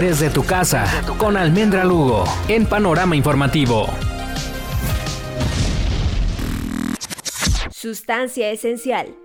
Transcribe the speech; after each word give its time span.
Desde 0.00 0.28
tu 0.28 0.44
casa, 0.44 0.84
con 1.16 1.38
Almendra 1.38 1.82
Lugo, 1.82 2.24
en 2.48 2.66
Panorama 2.66 3.16
Informativo. 3.16 3.88
Sustancia 7.70 8.50
esencial. 8.50 9.16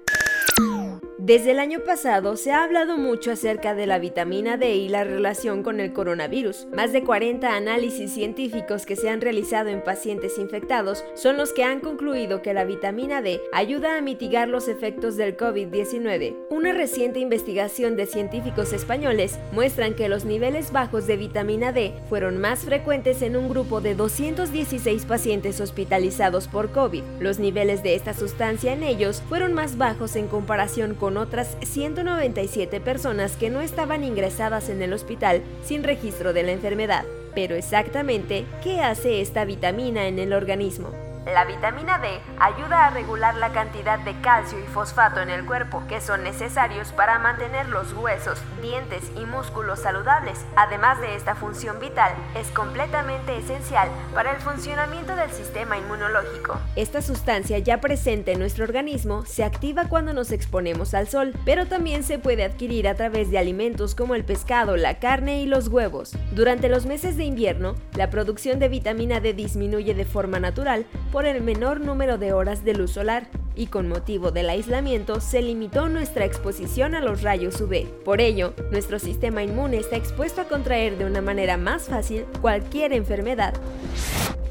Desde 1.24 1.52
el 1.52 1.60
año 1.60 1.82
pasado 1.86 2.36
se 2.36 2.52
ha 2.52 2.64
hablado 2.64 2.98
mucho 2.98 3.32
acerca 3.32 3.76
de 3.76 3.86
la 3.86 4.00
vitamina 4.00 4.58
D 4.58 4.74
y 4.76 4.90
la 4.90 5.04
relación 5.04 5.62
con 5.62 5.80
el 5.80 5.94
coronavirus. 5.94 6.68
Más 6.76 6.92
de 6.94 7.04
40 7.04 7.56
análisis 7.56 8.12
científicos 8.12 8.88
que 8.88 8.96
se 8.96 9.08
han 9.08 9.22
realizado 9.22 9.70
en 9.70 9.84
pacientes 9.84 10.40
infectados 10.40 11.06
son 11.14 11.38
los 11.38 11.54
que 11.54 11.64
han 11.64 11.80
concluido 11.80 12.42
que 12.42 12.56
la 12.56 12.64
vitamina 12.64 13.22
D 13.22 13.40
ayuda 13.54 13.98
a 13.98 14.02
mitigar 14.02 14.48
los 14.48 14.68
efectos 14.68 15.16
del 15.16 15.38
COVID-19. 15.38 16.48
Una 16.52 16.74
reciente 16.74 17.22
investigación 17.22 17.96
de 17.96 18.06
científicos 18.06 18.74
españoles 18.74 19.40
muestran 19.54 19.94
que 19.94 20.10
los 20.10 20.26
niveles 20.26 20.74
bajos 20.74 21.08
de 21.08 21.16
vitamina 21.16 21.72
D 21.72 21.94
fueron 22.10 22.40
más 22.40 22.66
frecuentes 22.66 23.22
en 23.22 23.38
un 23.38 23.48
grupo 23.48 23.80
de 23.80 23.96
216 23.96 25.06
pacientes 25.06 25.62
hospitalizados 25.62 26.50
por 26.50 26.74
COVID. 26.74 27.04
Los 27.22 27.40
niveles 27.40 27.84
de 27.84 27.96
esta 27.96 28.14
sustancia 28.14 28.74
en 28.74 28.84
ellos 28.84 29.24
fueron 29.30 29.54
más 29.54 29.78
bajos 29.78 30.18
en 30.18 30.28
comparación 30.28 30.94
con 30.94 31.16
otras 31.16 31.56
197 31.62 32.82
personas 32.82 33.38
que 33.38 33.50
no 33.50 33.62
estaban 33.62 34.04
ingresadas 34.04 34.68
en 34.68 34.82
el 34.82 34.92
hospital 34.92 35.44
sin 35.64 35.86
registro 35.86 36.34
de 36.34 36.44
la 36.44 36.52
enfermedad. 36.52 37.06
Pero 37.34 37.56
exactamente, 37.56 38.44
¿qué 38.62 38.82
hace 38.82 39.22
esta 39.22 39.46
vitamina 39.46 40.10
en 40.10 40.20
el 40.20 40.34
organismo? 40.34 41.11
La 41.26 41.46
vitamina 41.46 42.00
D 42.00 42.20
ayuda 42.40 42.88
a 42.88 42.90
regular 42.90 43.36
la 43.36 43.52
cantidad 43.52 44.00
de 44.00 44.20
calcio 44.22 44.60
y 44.60 44.64
fosfato 44.64 45.22
en 45.22 45.30
el 45.30 45.46
cuerpo, 45.46 45.84
que 45.88 46.02
son 46.02 46.24
necesarios 46.24 46.92
para 46.94 47.20
mantener 47.20 47.70
los 47.70 47.94
huesos, 47.94 48.42
dientes 48.60 49.12
y 49.16 49.26
músculos 49.26 49.82
saludables. 49.82 50.44
Además 50.56 51.00
de 51.00 51.16
esta 51.16 51.36
función 51.36 51.80
vital, 51.80 52.12
es 52.36 52.48
completamente 52.48 53.38
esencial 53.38 53.88
para 54.16 54.32
el 54.32 54.42
funcionamiento 54.42 55.16
del 55.16 55.30
sistema 55.30 55.78
inmunológico. 55.78 56.58
Esta 56.76 57.04
sustancia 57.04 57.60
ya 57.60 57.80
presente 57.80 58.32
en 58.32 58.40
nuestro 58.40 58.64
organismo 58.64 59.24
se 59.28 59.44
activa 59.44 59.86
cuando 59.88 60.14
nos 60.14 60.32
exponemos 60.32 60.96
al 60.96 61.08
sol, 61.08 61.34
pero 61.46 61.68
también 61.68 62.02
se 62.02 62.18
puede 62.18 62.44
adquirir 62.44 62.88
a 62.88 62.96
través 62.96 63.30
de 63.30 63.38
alimentos 63.38 63.94
como 63.94 64.16
el 64.16 64.26
pescado, 64.26 64.76
la 64.76 64.98
carne 64.98 65.40
y 65.40 65.46
los 65.46 65.68
huevos. 65.68 66.18
Durante 66.32 66.68
los 66.68 66.88
meses 66.88 67.16
de 67.16 67.26
invierno, 67.26 67.76
la 67.94 68.10
producción 68.10 68.58
de 68.58 68.70
vitamina 68.70 69.20
D 69.20 69.34
disminuye 69.34 69.94
de 69.94 70.06
forma 70.06 70.40
natural 70.40 70.88
por 71.12 71.26
el 71.26 71.42
menor 71.42 71.82
número 71.82 72.18
de 72.18 72.34
horas 72.34 72.64
de 72.64 72.74
luz 72.74 72.92
solar 72.92 73.28
y 73.56 73.68
con 73.68 73.90
motivo 73.90 74.32
del 74.32 74.50
aislamiento 74.50 75.20
se 75.20 75.42
limitó 75.42 75.90
nuestra 75.90 76.26
exposición 76.26 76.96
a 76.96 77.02
los 77.02 77.22
rayos 77.22 77.60
UV. 77.60 77.86
Por 78.04 78.22
ello, 78.22 78.54
nuestro 78.72 78.98
sistema 78.98 79.44
inmune 79.44 79.78
está 79.78 79.98
expuesto 79.98 80.42
a 80.42 80.46
contraer 80.46 80.98
de 80.98 81.06
una 81.06 81.22
manera 81.22 81.58
más 81.58 81.84
fácil 81.84 82.26
cualquier 82.42 82.94
enfermedad. 82.94 83.54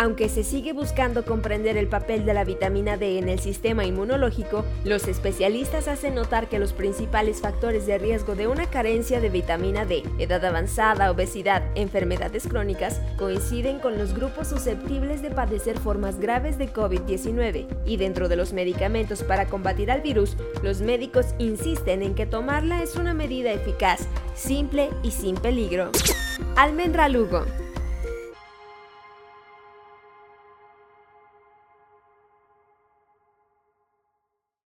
Aunque 0.01 0.31
se 0.31 0.45
sigue 0.45 0.73
buscando 0.73 1.27
comprender 1.27 1.77
el 1.77 1.87
papel 1.87 2.25
de 2.25 2.33
la 2.33 2.45
vitamina 2.45 2.97
D 2.97 3.19
en 3.19 3.29
el 3.29 3.39
sistema 3.39 3.85
inmunológico, 3.85 4.65
los 4.83 5.07
especialistas 5.07 5.89
hacen 5.89 6.15
notar 6.15 6.49
que 6.49 6.59
los 6.59 6.73
principales 6.73 7.43
factores 7.43 7.85
de 7.85 7.99
riesgo 7.99 8.35
de 8.35 8.47
una 8.47 8.65
carencia 8.71 9.21
de 9.21 9.29
vitamina 9.29 9.85
D, 9.85 10.03
edad 10.19 10.43
avanzada, 10.43 11.11
obesidad, 11.11 11.63
enfermedades 11.75 12.49
crónicas, 12.49 13.03
coinciden 13.19 13.79
con 13.79 13.99
los 13.99 14.15
grupos 14.15 14.49
susceptibles 14.49 15.21
de 15.21 15.33
padecer 15.33 15.79
formas 15.79 16.19
graves 16.19 16.57
de 16.57 16.73
COVID-19. 16.73 17.67
Y 17.85 17.99
dentro 17.99 18.31
de 18.31 18.37
los 18.37 18.55
medicamentos 18.55 19.23
para 19.23 19.49
combatir 19.49 19.91
al 19.91 20.01
virus, 20.01 20.35
los 20.63 20.81
médicos 20.81 21.35
insisten 21.37 22.03
en 22.03 22.15
que 22.15 22.25
tomarla 22.25 22.83
es 22.83 22.97
una 22.97 23.13
medida 23.13 23.53
eficaz, 23.53 24.09
simple 24.35 24.89
y 25.03 25.11
sin 25.11 25.35
peligro. 25.37 25.91
Almendra 26.57 27.11
Lugo 27.11 27.45